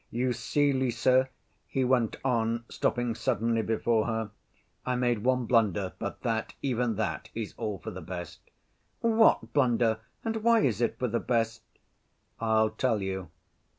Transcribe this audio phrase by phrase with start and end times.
[0.09, 1.27] "You see, Lise,"
[1.67, 4.31] he went on, stopping suddenly before her,
[4.83, 8.39] "I made one blunder, but that, even that, is all for the best."
[9.01, 11.61] "What blunder, and why is it for the best?"
[12.39, 13.29] "I'll tell you.